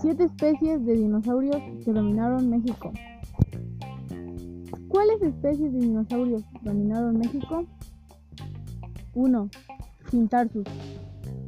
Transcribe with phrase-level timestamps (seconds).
[0.00, 2.92] Siete especies de dinosaurios que dominaron México.
[4.88, 7.64] ¿Cuáles especies de dinosaurios dominaron México?
[9.14, 9.50] 1.
[10.10, 10.64] Cintarsus,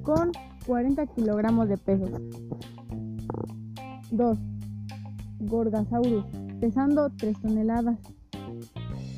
[0.03, 0.33] con
[0.67, 2.07] 40 kilogramos de peso.
[4.11, 4.39] 2.
[5.41, 6.25] Gorgasaurus,
[6.59, 7.99] pesando 3 toneladas.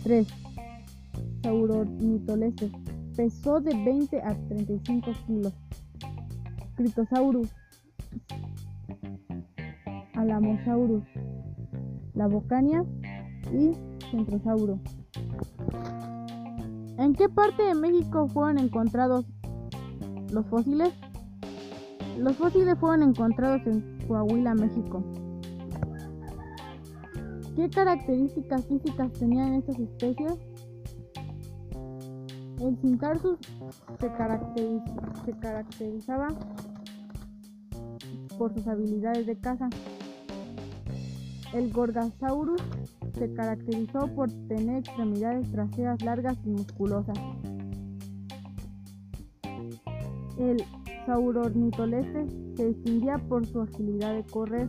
[0.03, 0.27] 3.
[1.43, 2.73] Saurornitolestes,
[3.17, 5.55] pesó de 20 a 35 kilos.
[6.75, 7.48] Critosaurus,
[10.30, 11.02] Alamosaurus,
[12.15, 12.84] la Bocania
[13.52, 13.73] y
[14.12, 14.79] Centrosauro.
[16.98, 19.27] ¿En qué parte de México fueron encontrados
[20.30, 20.91] los fósiles?
[22.16, 25.03] Los fósiles fueron encontrados en Coahuila, México.
[27.56, 30.34] ¿Qué características físicas tenían estas especies?
[32.61, 33.39] El Cintarsus
[33.98, 34.11] se,
[35.25, 36.28] se caracterizaba
[38.39, 39.69] por sus habilidades de caza.
[41.53, 42.62] El Gorgasaurus
[43.15, 47.19] se caracterizó por tener extremidades traseras largas y musculosas.
[50.39, 50.62] El
[51.07, 54.69] Saurornitolestes se distinguía por su agilidad de correr.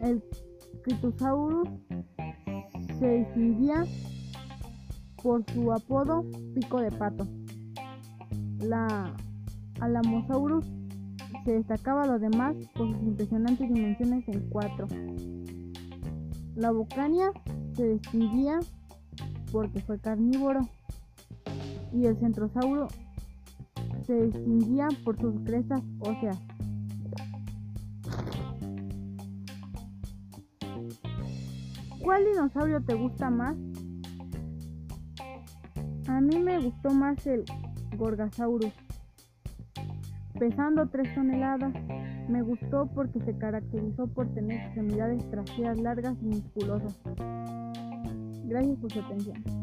[0.00, 0.22] El
[0.82, 1.68] Critosaurus
[3.00, 3.84] se distinguía
[5.22, 6.24] por su apodo
[6.54, 7.26] pico de pato.
[8.60, 9.12] La
[9.80, 10.64] Alamosaurus
[11.44, 14.86] se destacaba a los demás por sus impresionantes dimensiones en cuatro.
[16.54, 17.32] La Bocania
[17.74, 18.60] se distinguía
[19.50, 20.60] porque fue carnívoro
[21.92, 22.88] y el Centrosauro
[24.06, 26.38] se distinguía por sus crestas óseas.
[32.02, 33.56] ¿Cuál dinosaurio te gusta más?
[36.08, 37.44] A mí me gustó más el
[37.96, 38.72] Gorgasaurus
[40.42, 41.72] pesando 3 toneladas.
[42.28, 47.00] Me gustó porque se caracterizó por tener extremidades traseras largas y musculosas.
[48.46, 49.61] Gracias por su atención.